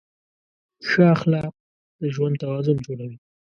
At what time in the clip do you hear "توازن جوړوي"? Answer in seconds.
2.43-3.17